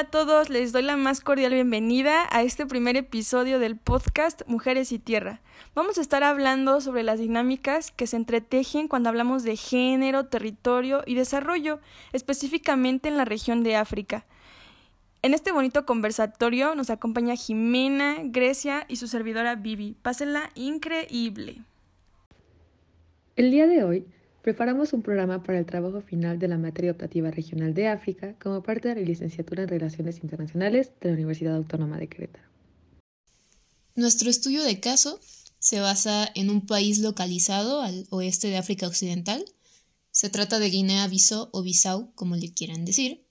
[0.00, 4.40] Hola a todos, les doy la más cordial bienvenida a este primer episodio del podcast
[4.46, 5.42] Mujeres y Tierra.
[5.74, 11.02] Vamos a estar hablando sobre las dinámicas que se entretejen cuando hablamos de género, territorio
[11.04, 11.80] y desarrollo,
[12.14, 14.24] específicamente en la región de África.
[15.20, 19.96] En este bonito conversatorio nos acompaña Jimena, Grecia y su servidora Vivi.
[20.00, 21.58] Pásenla increíble.
[23.36, 24.06] El día de hoy
[24.42, 28.62] Preparamos un programa para el trabajo final de la materia optativa regional de África como
[28.62, 32.48] parte de la licenciatura en Relaciones Internacionales de la Universidad Autónoma de Querétaro.
[33.96, 35.20] Nuestro estudio de caso
[35.58, 39.44] se basa en un país localizado al oeste de África Occidental.
[40.10, 43.26] Se trata de Guinea-Bissau o Bissau, como le quieran decir.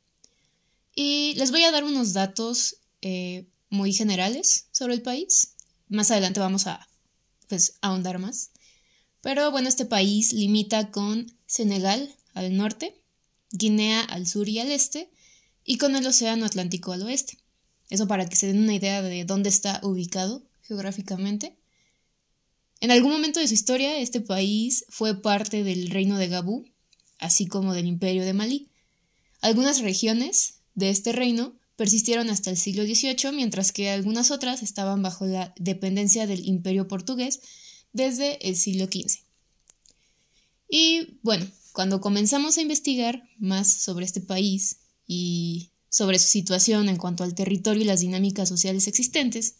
[0.93, 5.55] Y les voy a dar unos datos eh, muy generales sobre el país.
[5.87, 6.87] Más adelante vamos a
[7.47, 8.51] pues, ahondar más.
[9.21, 12.95] Pero bueno, este país limita con Senegal al norte,
[13.51, 15.09] Guinea al sur y al este,
[15.65, 17.37] y con el Océano Atlántico al oeste.
[17.89, 21.55] Eso para que se den una idea de dónde está ubicado geográficamente.
[22.79, 26.65] En algún momento de su historia, este país fue parte del reino de Gabú,
[27.17, 28.69] así como del imperio de Malí.
[29.41, 35.01] Algunas regiones de este reino persistieron hasta el siglo XVIII, mientras que algunas otras estaban
[35.01, 37.41] bajo la dependencia del imperio portugués
[37.93, 39.19] desde el siglo XV.
[40.69, 46.97] Y bueno, cuando comenzamos a investigar más sobre este país y sobre su situación en
[46.97, 49.55] cuanto al territorio y las dinámicas sociales existentes,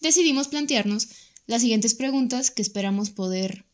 [0.00, 1.08] decidimos plantearnos
[1.46, 3.66] las siguientes preguntas que esperamos poder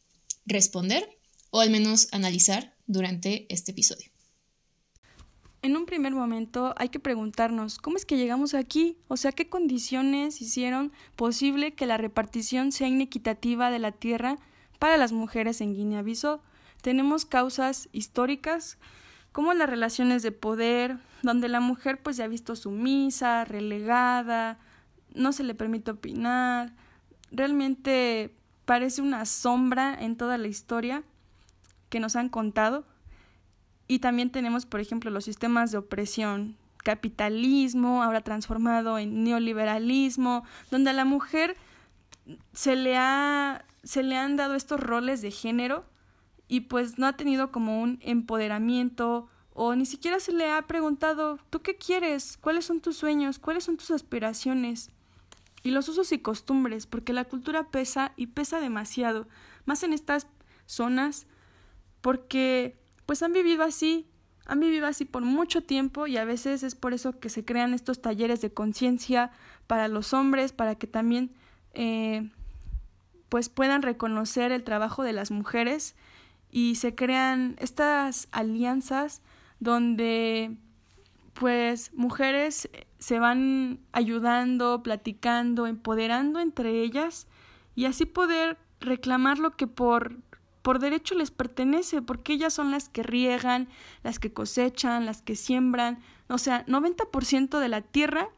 [0.46, 1.08] responder
[1.50, 4.15] o al menos analizar durante este episodio.
[5.66, 9.48] En un primer momento hay que preguntarnos cómo es que llegamos aquí, o sea, qué
[9.48, 14.38] condiciones hicieron posible que la repartición sea inequitativa de la tierra
[14.78, 16.40] para las mujeres en Guinea-Bissau.
[16.82, 18.78] Tenemos causas históricas
[19.32, 24.60] como las relaciones de poder, donde la mujer pues se ha visto sumisa, relegada,
[25.16, 26.74] no se le permite opinar,
[27.32, 28.36] realmente
[28.66, 31.02] parece una sombra en toda la historia
[31.88, 32.86] que nos han contado
[33.88, 40.90] y también tenemos, por ejemplo, los sistemas de opresión, capitalismo, ahora transformado en neoliberalismo, donde
[40.90, 41.56] a la mujer
[42.52, 45.84] se le, ha, se le han dado estos roles de género
[46.48, 51.38] y pues no ha tenido como un empoderamiento o ni siquiera se le ha preguntado,
[51.48, 52.36] ¿tú qué quieres?
[52.36, 53.38] ¿Cuáles son tus sueños?
[53.38, 54.90] ¿Cuáles son tus aspiraciones?
[55.62, 59.26] Y los usos y costumbres, porque la cultura pesa y pesa demasiado,
[59.64, 60.26] más en estas
[60.66, 61.26] zonas,
[62.02, 64.06] porque pues han vivido así,
[64.44, 67.74] han vivido así por mucho tiempo y a veces es por eso que se crean
[67.74, 69.30] estos talleres de conciencia
[69.66, 71.32] para los hombres, para que también
[71.74, 72.28] eh,
[73.28, 75.94] pues puedan reconocer el trabajo de las mujeres
[76.50, 79.22] y se crean estas alianzas
[79.60, 80.56] donde
[81.32, 82.68] pues mujeres
[82.98, 87.26] se van ayudando, platicando, empoderando entre ellas
[87.74, 90.16] y así poder reclamar lo que por
[90.66, 93.68] por derecho les pertenece, porque ellas son las que riegan,
[94.02, 96.00] las que cosechan, las que siembran.
[96.28, 98.30] O sea, 90% de la tierra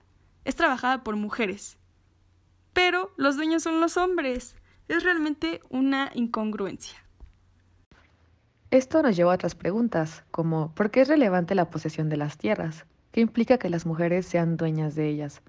[0.44, 1.78] es trabajada por mujeres.
[2.74, 4.56] Pero los dueños son los hombres.
[4.88, 6.98] Es realmente una incongruencia.
[8.70, 12.36] Esto nos lleva a otras preguntas, como ¿por qué es relevante la posesión de las
[12.36, 12.84] tierras?
[13.10, 15.40] ¿Qué implica que las mujeres sean dueñas de ellas?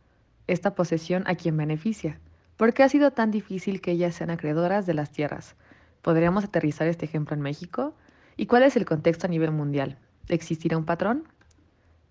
[0.47, 2.21] ¿Esta posesión a quién beneficia?
[2.55, 5.57] ¿Por qué ha sido tan difícil que ellas sean acreedoras de las tierras?
[6.01, 7.95] ¿Podríamos aterrizar este ejemplo en México?
[8.37, 9.97] ¿Y cuál es el contexto a nivel mundial?
[10.27, 11.27] ¿Existirá un patrón?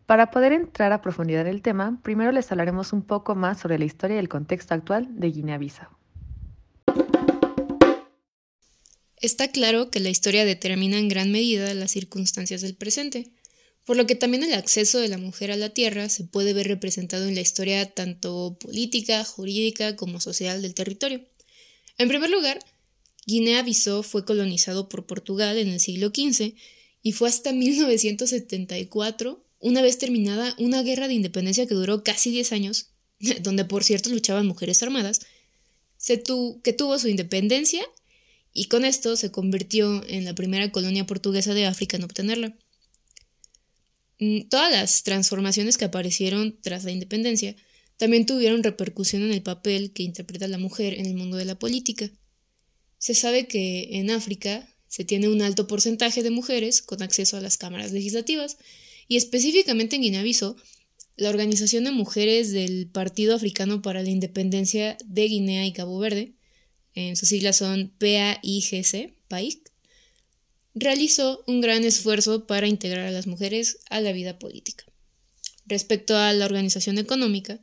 [0.07, 3.79] Para poder entrar a profundidad en el tema, primero les hablaremos un poco más sobre
[3.79, 5.89] la historia y el contexto actual de Guinea-Bissau.
[9.21, 13.33] Está claro que la historia determina en gran medida las circunstancias del presente,
[13.85, 16.69] por lo que también el acceso de la mujer a la tierra se puede ver
[16.69, 21.21] representado en la historia tanto política, jurídica como social del territorio.
[21.97, 22.61] En primer lugar,
[23.29, 26.55] Guinea-Bissau fue colonizado por Portugal en el siglo XV
[27.03, 32.53] y fue hasta 1974, una vez terminada una guerra de independencia que duró casi 10
[32.53, 32.87] años,
[33.43, 35.21] donde por cierto luchaban mujeres armadas,
[36.07, 37.85] que tuvo su independencia
[38.55, 42.57] y con esto se convirtió en la primera colonia portuguesa de África en obtenerla.
[44.21, 47.57] Mm, todas las transformaciones que aparecieron tras la independencia
[47.99, 51.59] también tuvieron repercusión en el papel que interpreta la mujer en el mundo de la
[51.59, 52.11] política.
[52.99, 57.41] Se sabe que en África se tiene un alto porcentaje de mujeres con acceso a
[57.41, 58.57] las cámaras legislativas
[59.07, 60.57] y específicamente en Guinea-Bissau,
[61.17, 66.35] la Organización de Mujeres del Partido Africano para la Independencia de Guinea y Cabo Verde,
[66.95, 69.73] en sus siglas son PAIGC, PAIC,
[70.75, 74.85] realizó un gran esfuerzo para integrar a las mujeres a la vida política.
[75.67, 77.61] Respecto a la organización económica,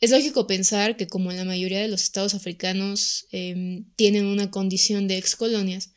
[0.00, 5.08] es lógico pensar que como la mayoría de los estados africanos em, tienen una condición
[5.08, 5.90] de excolonias,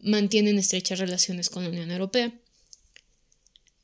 [0.00, 2.32] mantienen estrechas relaciones con la Unión Europea.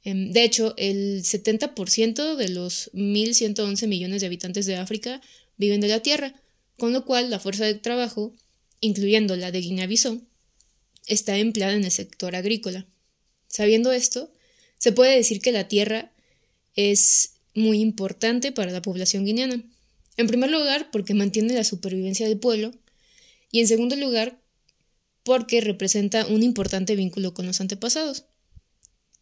[0.02, 5.20] Em, de hecho, el 70% de los 1.111 millones de habitantes de África
[5.56, 6.34] viven de la tierra,
[6.76, 8.34] con lo cual la fuerza de trabajo,
[8.80, 10.20] incluyendo la de Guinea-Bissau,
[11.06, 12.86] está empleada en el sector agrícola.
[13.48, 14.32] Sabiendo esto,
[14.78, 16.12] se puede decir que la tierra
[16.74, 19.62] es muy importante para la población guineana.
[20.16, 22.72] En primer lugar, porque mantiene la supervivencia del pueblo,
[23.50, 24.40] y en segundo lugar,
[25.22, 28.24] porque representa un importante vínculo con los antepasados.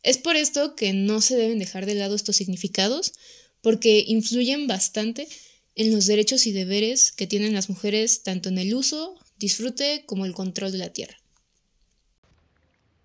[0.02, 3.12] Es por esto que no se deben dejar de lado estos significados,
[3.60, 5.28] porque influyen bastante
[5.74, 10.24] en los derechos y deberes que tienen las mujeres tanto en el uso, disfrute como
[10.24, 11.16] el control de la tierra.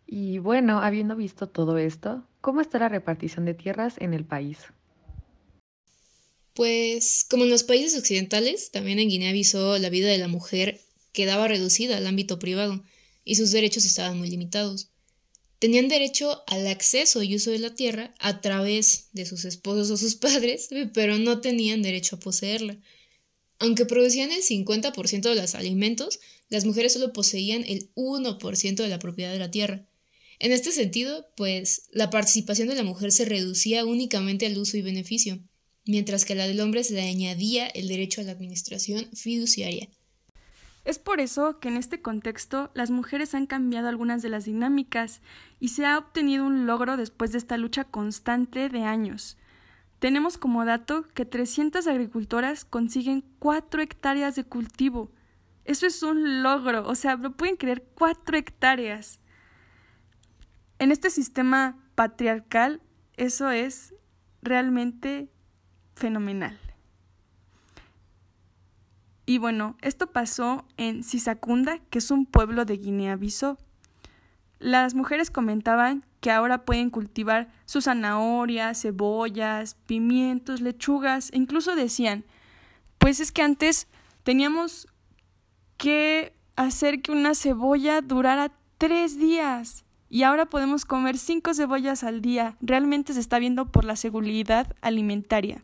[0.06, 4.58] Y bueno, habiendo visto todo esto, ¿cómo está la repartición de tierras en el país?
[6.54, 10.82] Pues como en los países occidentales, también en Guinea-Bissau la vida de la mujer
[11.14, 12.84] quedaba reducida al ámbito privado
[13.24, 14.90] y sus derechos estaban muy limitados.
[15.60, 19.98] Tenían derecho al acceso y uso de la tierra a través de sus esposos o
[19.98, 22.80] sus padres, pero no tenían derecho a poseerla.
[23.60, 26.20] Aunque producían el 50% de los alimentos,
[26.50, 29.86] las mujeres solo poseían el 1% de la propiedad de la tierra.
[30.40, 34.82] En este sentido, pues la participación de la mujer se reducía únicamente al uso y
[34.82, 35.40] beneficio,
[35.86, 39.90] mientras que a la del hombre se le añadía el derecho a la administración fiduciaria.
[40.84, 45.22] Es por eso que en este contexto las mujeres han cambiado algunas de las dinámicas
[45.60, 49.38] y se ha obtenido un logro después de esta lucha constante de años.
[50.00, 55.12] Tenemos como dato que 300 agricultoras consiguen 4 hectáreas de cultivo.
[55.66, 59.20] Eso es un logro, o sea, lo pueden creer 4 hectáreas.
[60.80, 62.82] En este sistema patriarcal,
[63.16, 63.94] eso es
[64.42, 65.30] realmente
[65.96, 66.60] fenomenal.
[69.26, 73.58] Y bueno, esto pasó en Sisacunda, que es un pueblo de Guinea-Bissau.
[74.60, 82.26] Las mujeres comentaban que ahora pueden cultivar sus zanahorias, cebollas, pimientos, lechugas, e incluso decían,
[82.98, 83.88] pues es que antes
[84.24, 84.88] teníamos
[85.78, 92.22] que hacer que una cebolla durara tres días y ahora podemos comer cinco cebollas al
[92.22, 92.58] día.
[92.60, 95.64] Realmente se está viendo por la seguridad alimentaria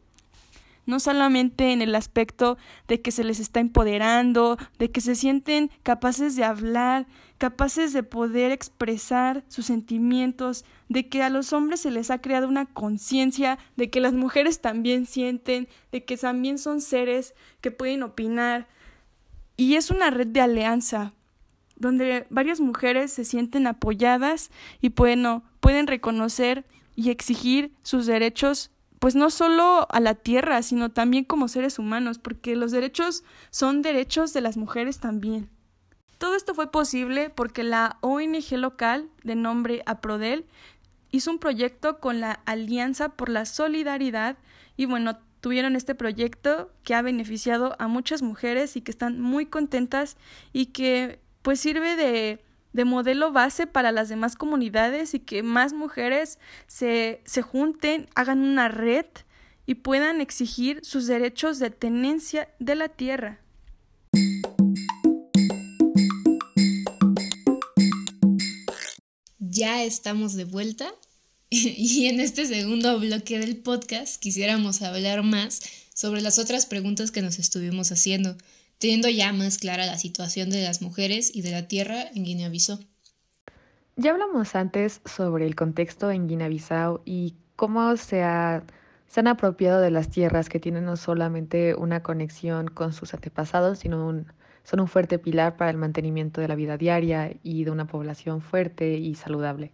[0.87, 2.57] no solamente en el aspecto
[2.87, 7.05] de que se les está empoderando, de que se sienten capaces de hablar,
[7.37, 12.47] capaces de poder expresar sus sentimientos, de que a los hombres se les ha creado
[12.47, 18.01] una conciencia, de que las mujeres también sienten, de que también son seres que pueden
[18.01, 18.67] opinar.
[19.57, 21.13] Y es una red de alianza
[21.75, 24.49] donde varias mujeres se sienten apoyadas
[24.81, 31.23] y pueden reconocer y exigir sus derechos pues no solo a la tierra, sino también
[31.23, 35.49] como seres humanos, porque los derechos son derechos de las mujeres también.
[36.17, 40.45] Todo esto fue posible porque la ONG local de nombre APRODEL
[41.11, 44.38] hizo un proyecto con la Alianza por la Solidaridad
[44.75, 49.45] y bueno, tuvieron este proyecto que ha beneficiado a muchas mujeres y que están muy
[49.45, 50.17] contentas
[50.53, 55.73] y que pues sirve de de modelo base para las demás comunidades y que más
[55.73, 59.06] mujeres se, se junten, hagan una red
[59.65, 63.42] y puedan exigir sus derechos de tenencia de la tierra.
[69.39, 70.94] Ya estamos de vuelta
[71.49, 75.61] y en este segundo bloque del podcast quisiéramos hablar más
[75.94, 78.37] sobre las otras preguntas que nos estuvimos haciendo
[78.79, 82.79] teniendo ya más clara la situación de las mujeres y de la tierra en Guinea-Bissau.
[83.95, 88.23] Ya hablamos antes sobre el contexto en Guinea-Bissau y cómo se,
[89.07, 93.79] se han apropiado de las tierras que tienen no solamente una conexión con sus antepasados,
[93.79, 94.23] sino
[94.63, 98.41] son un fuerte pilar para el mantenimiento de la vida diaria y de una población
[98.41, 99.71] fuerte y saludable.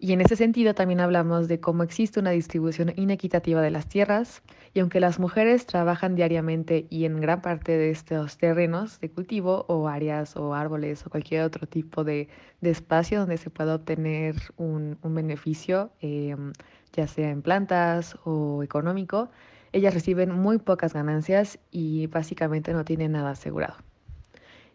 [0.00, 4.42] Y en ese sentido también hablamos de cómo existe una distribución inequitativa de las tierras
[4.72, 9.64] y aunque las mujeres trabajan diariamente y en gran parte de estos terrenos de cultivo
[9.66, 12.28] o áreas o árboles o cualquier otro tipo de,
[12.62, 16.52] espacio donde se pueda obtener un, beneficio, em,
[16.92, 19.30] ya sea en plantas o económico,
[19.72, 23.74] ellas reciben muy pocas ganancias y básicamente no tienen nada asegurado.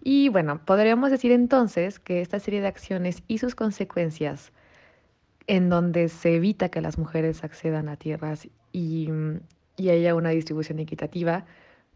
[0.01, 4.51] Y bueno, podríamos decir entonces que esta serie de acciones y sus consecuencias
[5.47, 9.09] en donde se evita que las mujeres accedan a tierras y,
[9.77, 11.45] haya una distribución equitativa,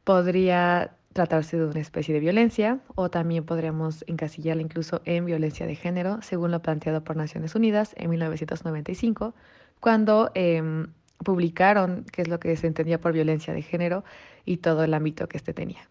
[0.04, 5.76] podría tratarse de una especie de violencia o también podríamos encasillarla incluso en violencia de
[5.76, 9.34] género, según lo planteado por Naciones Unidas en 1995,
[9.80, 10.88] cuando em,
[11.24, 14.04] publicaron qué es lo que se entendía por violencia de género
[14.46, 15.90] y todo el ámbito que éste tenía.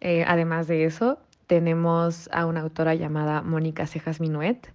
[0.00, 4.72] Eh, además de eso, tenemos a una autora llamada Mónica Cejas Minuet.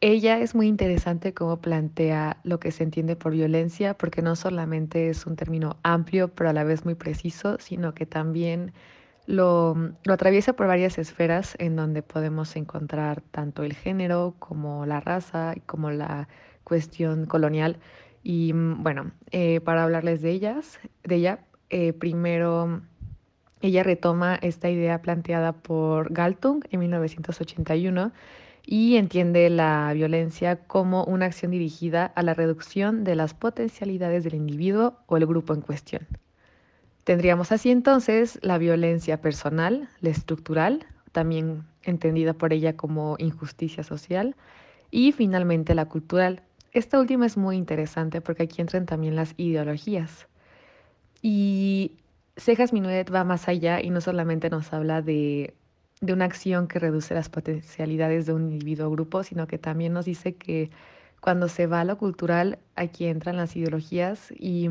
[0.00, 5.08] Ella es muy interesante cómo plantea lo que se entiende por violencia, porque no solamente
[5.08, 8.72] es un término amplio, pero a la vez muy preciso, sino que también
[9.26, 9.76] lo,
[10.08, 15.60] atraviesa por varias esferas en donde podemos encontrar tanto el género como la raza y
[15.60, 16.28] como la
[16.62, 17.78] cuestión colonial.
[18.22, 21.40] Y mm, bueno, eh, para hablarles de ellas, de ella,
[21.70, 22.82] eh, primero
[23.62, 28.12] ella retoma esta idea planteada por Galtung en 1981
[28.70, 34.34] y entiende la violencia como una acción dirigida a la reducción de las potencialidades del
[34.34, 36.06] individuo o el grupo en cuestión.
[37.04, 44.36] Tendríamos así entonces la violencia personal, la estructural, también entendida por ella como injusticia social,
[44.90, 46.42] y finalmente la cultural.
[46.72, 50.28] Esta última es muy interesante porque aquí entran también las ideologías.
[51.22, 51.92] Y
[52.36, 55.54] Cejas Minuet va más allá y no solamente nos habla de,
[56.00, 59.92] de una acción que reduce las potencialidades de un individuo o grupo, sino que también
[59.92, 60.70] nos dice que
[61.20, 64.68] cuando se va a lo cultural, aquí entran las ideologías y,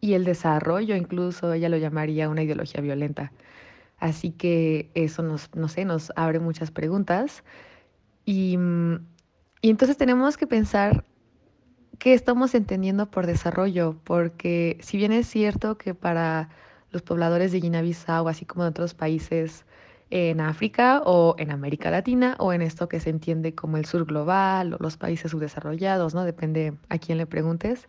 [0.00, 3.32] y el desarrollo, incluso ella lo llamaría una ideología violenta.
[3.98, 7.42] Así que eso nos, no sé, nos abre muchas preguntas.
[8.24, 8.58] Y,
[9.60, 11.04] y entonces tenemos que pensar
[11.98, 16.50] qué estamos entendiendo por desarrollo, porque si bien es cierto que para
[16.90, 19.64] los pobladores de Guinea-Bissau, así como de otros países
[20.10, 24.04] en África o en América Latina o en esto que se entiende como el sur
[24.04, 26.24] global o los países subdesarrollados, ¿no?
[26.24, 27.88] Depende a quién le preguntes.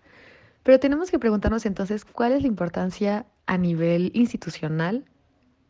[0.64, 5.06] Pero tenemos que preguntarnos entonces cuál es la importancia a nivel institucional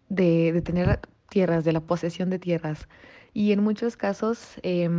[0.10, 1.00] de, de tener
[1.30, 2.88] tierras, de la posesión de tierras.
[3.34, 4.90] Y en muchos casos eh,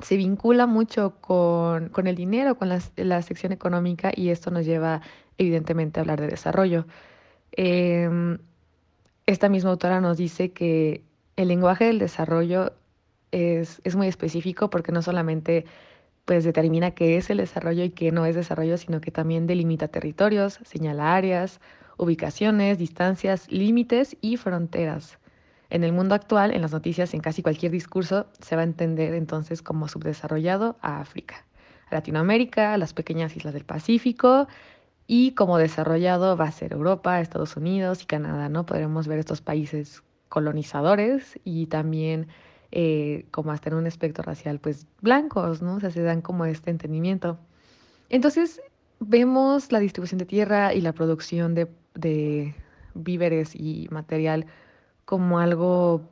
[0.00, 4.66] se vincula mucho con, con el dinero, con la, la, sección económica y esto nos
[4.66, 5.02] lleva
[5.38, 6.86] evidentemente a hablar de desarrollo.
[7.52, 8.38] Eh,
[9.30, 11.04] esta misma autora nos dice que
[11.36, 12.72] el lenguaje del desarrollo
[13.30, 15.66] es, es muy específico porque no solamente
[16.24, 19.88] pues determina qué es el desarrollo y qué no es desarrollo, sino que también delimita
[19.88, 21.60] territorios, señala áreas,
[21.96, 25.18] ubicaciones, distancias, límites y fronteras.
[25.70, 29.14] En el mundo actual, en las noticias, en casi cualquier discurso, se va a entender
[29.14, 31.46] entonces como subdesarrollado a África,
[31.88, 34.48] a Latinoamérica, a las pequeñas islas del Pacífico
[35.12, 38.64] y como desarrollado va a ser Europa, Estados Unidos y Canadá, ¿no?
[38.64, 42.28] Podremos ver estos países colonizadores y también
[42.70, 45.74] eh, como hasta en un espectro racial, pues blancos, ¿no?
[45.74, 47.40] O sea, se dan como este entendimiento.
[48.08, 48.62] Entonces,
[49.00, 52.54] vemos la distribución de tierra y la producción de, de
[52.94, 54.46] víveres y material
[55.06, 56.02] como algo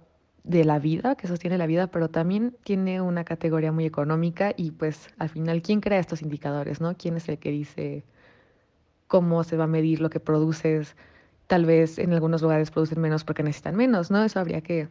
[0.42, 4.72] de la vida, que sostiene la vida, pero también tiene una categoría muy económica y
[4.72, 6.80] pues al final, ¿quién crea estos indicadores?
[6.80, 6.96] ¿no?
[6.96, 8.02] ¿Quién es el que dice
[9.08, 10.96] cómo se va a medir lo que produces?
[11.48, 14.22] Tal vez en algunos lugares producen menos porque necesitan menos, ¿no?
[14.24, 14.88] Eso habría que,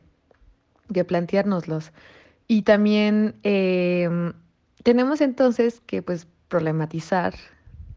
[0.94, 1.92] que planteárnoslos.
[2.48, 4.10] Y también eh,
[4.84, 7.36] tenemos entonces que pues problematizar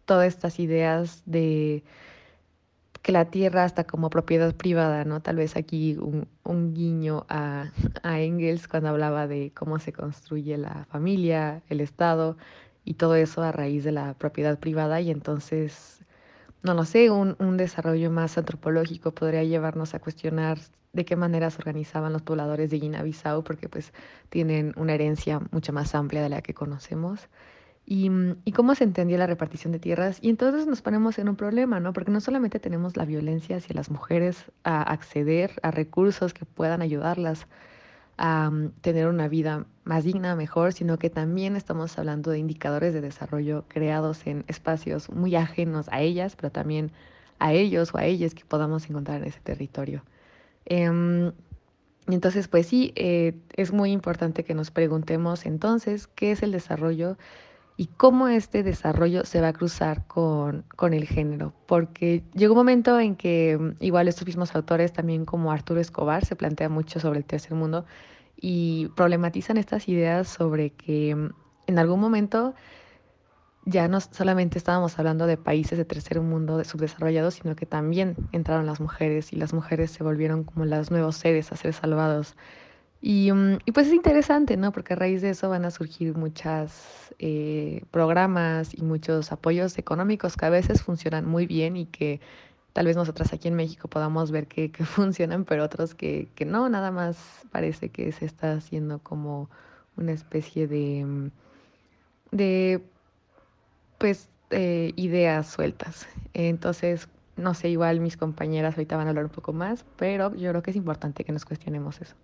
[0.04, 1.84] todas estas ideas de
[3.02, 5.22] que la tierra está como propiedad privada, ¿no?
[5.22, 7.70] Tal vez aquí un, un guiño a,
[8.02, 12.36] a, Engels cuando hablaba de cómo se construye la familia, el Estado
[12.84, 16.04] y todo eso a raíz de la propiedad privada y entonces,
[16.62, 20.58] no lo sé, un, un desarrollo más antropológico podría llevarnos a cuestionar
[20.92, 23.92] de qué manera se organizaban los pobladores de Guinea-Bissau porque pues
[24.28, 27.28] tienen una herencia mucho más amplia de la que conocemos
[27.86, 30.18] y, mm, y, cómo se entendía la repartición de tierras.
[30.22, 31.92] Y entonces nos ponemos en un problema, ¿no?
[31.92, 36.82] Porque no solamente tenemos la violencia hacia las mujeres a acceder a recursos que puedan
[36.82, 37.46] ayudarlas
[38.22, 43.00] a tener una vida más digna, mejor, sino que también estamos hablando de indicadores de
[43.00, 46.92] desarrollo creados en espacios muy ajenos a ellas, pero también
[47.38, 50.04] a ellos o a ellas que podamos encontrar en ese territorio.
[50.66, 51.32] Eh,
[52.08, 57.16] entonces, pues sí, eh, es muy importante que nos preguntemos entonces qué es el desarrollo
[57.80, 61.54] y cómo este desarrollo se va a cruzar con, con, el género.
[61.66, 66.26] Porque llegó un momento en que mm, igual estos mismos autores, también como Arturo Escobar,
[66.26, 67.86] se plantea mucho sobre el tercer mundo
[68.36, 71.30] y problematizan estas ideas sobre que mm,
[71.68, 72.54] en algún momento
[73.64, 78.14] ya no solamente estábamos hablando de países de tercer mundo de subdesarrollados, sino que también
[78.32, 82.36] entraron las mujeres y las mujeres se volvieron como los nuevos seres a ser salvados.
[83.02, 84.72] Y, um, y, pues es interesante, ¿no?
[84.72, 86.70] Porque a raíz de eso van a surgir muchos
[87.18, 92.20] eh, programas y muchos apoyos económicos que a veces funcionan muy bien y que
[92.72, 96.68] tal vez nosotras aquí en México podamos ver que, funcionan, pero otros que, que no,
[96.68, 97.16] nada más
[97.50, 99.48] parece que se está haciendo como
[99.96, 101.30] una especie de, mm,
[102.32, 102.82] de
[103.98, 106.06] pues eh, ideas sueltas.
[106.34, 110.50] Entonces, no sé, igual mis compañeras ahorita van a hablar un poco más, pero yo
[110.50, 112.14] creo que es importante que nos cuestionemos eso.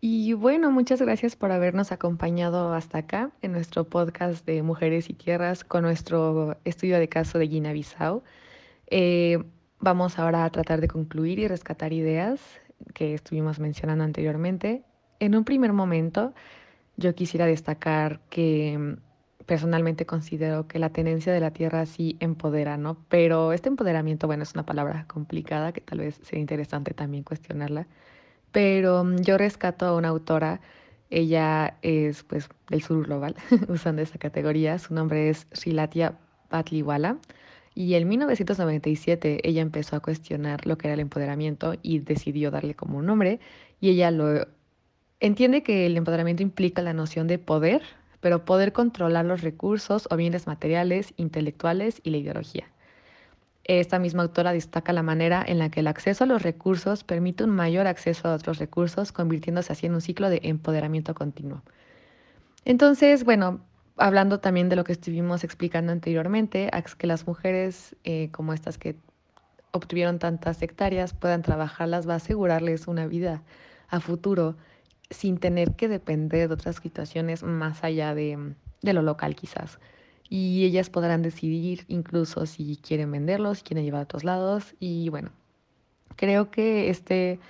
[0.00, 5.14] Y bueno, muchas gracias por habernos acompañado hasta acá en nuestro podcast de Mujeres y
[5.14, 8.22] Tierras con nuestro estudio de caso de Guinea-Bissau.
[8.86, 9.42] Eh,
[9.80, 12.40] vamos ahora a tratar de concluir y rescatar ideas
[12.94, 14.84] que estuvimos mencionando anteriormente.
[15.18, 16.32] En un primer momento,
[16.96, 22.76] yo quisiera destacar que mm, personalmente considero que la tenencia de la tierra sí empodera,
[22.76, 22.98] ¿no?
[23.08, 27.88] Pero este empoderamiento, bueno, es una palabra complicada que tal vez sea interesante también cuestionarla
[28.52, 30.60] pero mm, yo rescato a una autora,
[31.10, 33.34] ella es pues del sur global,
[33.68, 37.18] usando esa categoría, su nombre es Shilatia Patliwala.
[37.74, 42.74] Y en 1997 ella empezó a cuestionar lo que era el empoderamiento y decidió darle
[42.74, 43.38] como un nombre.
[43.80, 44.48] Y ella lo
[45.20, 47.82] entiende que el empoderamiento implica la noción de poder,
[48.20, 52.68] pero poder controlar los recursos o bienes materiales, intelectuales y la ideología.
[53.68, 57.44] Esta misma autora destaca la manera en la que el acceso a los recursos permite
[57.44, 61.60] un mayor acceso a otros recursos, convirtiéndose así en un ciclo de empoderamiento continuo.
[62.64, 63.60] Entonces, bueno,
[63.98, 68.96] hablando también de lo que estuvimos explicando anteriormente, que las mujeres eh, como estas que
[69.72, 73.42] obtuvieron tantas hectáreas puedan trabajarlas va a asegurarles una vida
[73.88, 74.56] a futuro
[75.10, 79.78] sin tener que depender de otras situaciones más allá de, de lo local quizás
[80.28, 85.08] y ellas podrán decidir incluso si quieren venderlos, si quieren llevar a otros lados y
[85.08, 85.30] bueno,
[86.16, 87.40] creo que este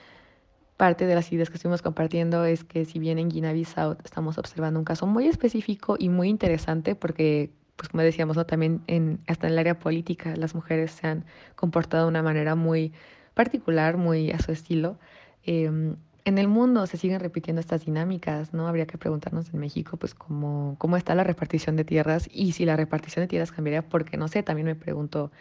[0.76, 4.78] parte de las ideas que estuvimos compartiendo es que si bien en Guinea-Bissau estamos observando
[4.78, 8.46] un caso muy específico y muy interesante porque pues como decíamos, ¿no?
[8.46, 12.54] también en, hasta en el área política las mujeres se han comportado de una manera
[12.54, 12.92] muy
[13.34, 14.98] particular, muy a su estilo.
[15.44, 15.94] Eh,
[16.28, 18.68] en el mundo se siguen repitiendo estas dinámicas, ¿no?
[18.68, 22.64] Habría que preguntarnos en México, pues, cómo, cómo está la repartición de tierras y si
[22.64, 25.32] la repartición de tierras cambiaría, porque no sé, también me pregunto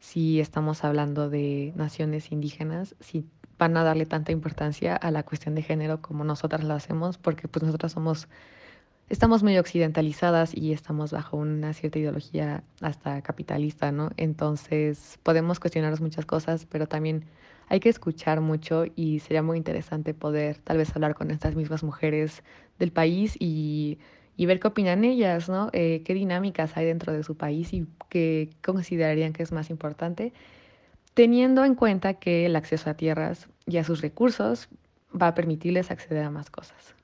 [0.00, 3.26] si estamos hablando de naciones indígenas, si
[3.58, 7.48] van a darle tanta importancia a la cuestión de género como nosotras lo hacemos, porque
[7.48, 8.28] pues nosotras somos,
[9.08, 14.10] estamos muy occidentalizadas y estamos bajo una cierta ideología hasta capitalista, ¿no?
[14.16, 17.24] Entonces podemos cuestionarnos muchas cosas, pero también
[17.68, 21.82] hay que escuchar mucho y sería muy interesante poder tal vez hablar con estas mismas
[21.82, 22.42] mujeres
[22.78, 23.98] del país y,
[24.38, 25.70] ver qué opinan ellas, ¿no?
[25.72, 30.32] Eh, qué dinámicas hay dentro de su país y qué considerarían que es más importante,
[31.14, 34.68] teniendo en cuenta que el acceso a tierras y a sus recursos
[35.20, 36.94] va a permitirles acceder a más cosas.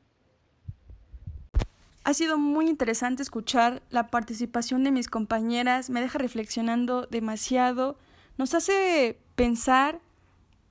[2.03, 7.99] Ha sido muy interesante escuchar la participación de mis compañeras, me deja reflexionando demasiado,
[8.37, 10.01] nos hace pensar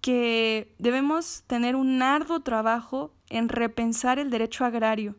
[0.02, 5.16] que debemos tener un arduo trabajo en repensar el derecho agrario,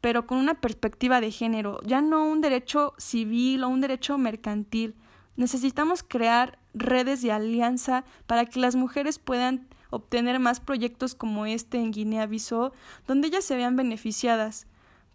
[0.00, 4.94] pero con una perspectiva de género, ya no un derecho civil o un derecho mercantil.
[5.36, 11.78] Necesitamos crear redes de alianza para que las mujeres puedan obtener más proyectos como este
[11.78, 12.72] en Guinea-Bissau,
[13.06, 14.66] donde ellas se vean beneficiadas,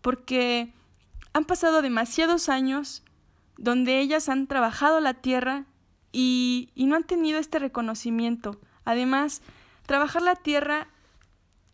[0.01, 0.73] porque
[1.34, 3.03] han pasado demasiados años
[3.58, 5.65] donde ellas han trabajado la tierra
[6.12, 8.60] y, no han tenido este reconocimiento.
[8.86, 9.41] Además,
[9.86, 10.88] trabajar la tierra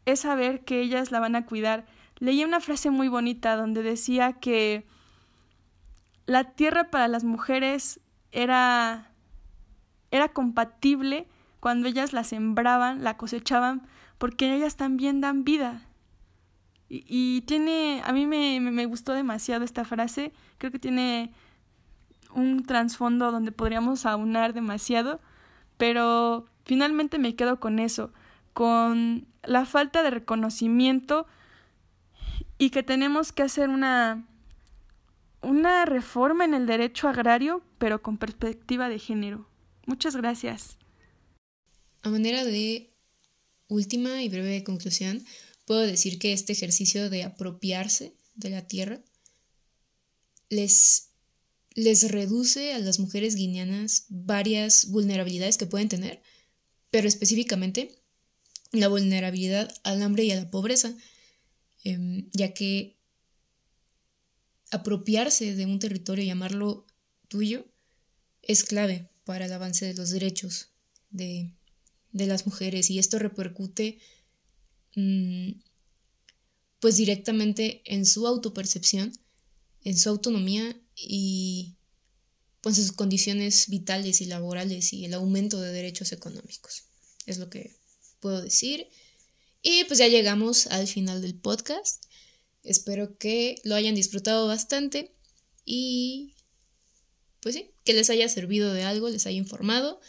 [0.06, 1.86] es saber que ellas la van a cuidar.
[2.20, 4.86] Leí una frase muy bonita donde decía que
[6.26, 8.00] la tierra para las mujeres
[8.32, 9.14] era
[10.14, 11.28] era compatible
[11.60, 13.82] cuando ellas la sembraban, la cosechaban,
[14.20, 15.82] porque ellas también dan vida.
[16.88, 21.34] Y, tiene, a mí me, me, gustó demasiado esta frase, creo que tiene
[22.36, 25.22] un trasfondo donde podríamos aunar demasiado,
[25.78, 28.12] pero finalmente me quedo con eso,
[28.54, 31.26] con la falta de reconocimiento
[32.58, 34.26] y que tenemos que hacer una
[35.44, 39.48] una reforma en el derecho agrario, pero con perspectiva de género.
[39.86, 40.78] Muchas gracias.
[42.02, 42.94] A manera de
[43.68, 45.24] última y breve conclusión,
[45.66, 49.02] puedo decir que este ejercicio de apropiarse de la tierra
[50.50, 51.13] les
[51.76, 56.22] les reduce a las mujeres guineanas varias vulnerabilidades que pueden tener,
[56.92, 58.00] pero específicamente
[58.72, 60.96] la vulnerabilidad al hambre y a la pobreza,
[61.84, 62.98] em, ya que
[64.72, 66.88] apropiarse de un territorio y llamarlo
[67.28, 67.66] tuyo
[68.42, 70.70] es clave para el avance de los derechos
[71.12, 71.54] de,
[72.12, 74.00] las mujeres y esto repercute
[74.96, 75.52] mm,
[76.80, 79.12] pues directamente en su autopercepción,
[79.84, 81.76] en su autonomía y
[82.62, 86.84] pues sus condiciones vitales y laborales y el aumento de derechos económicos.
[87.26, 87.76] Es lo que
[88.20, 88.88] puedo decir.
[89.62, 92.06] Y pues ya llegamos al final del podcast.
[92.64, 95.14] Espero que lo hayan disfrutado bastante
[95.66, 96.36] y
[97.42, 100.00] pues sí, que les haya servido de algo, les haya informado.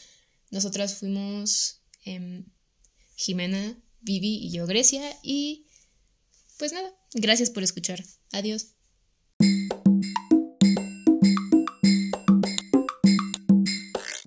[0.50, 2.44] Nosotras fuimos em,
[3.16, 5.18] Jimena, Vivi y yo, Grecia.
[5.22, 5.66] Y
[6.58, 8.04] pues nada, gracias por escuchar.
[8.30, 8.73] Adiós.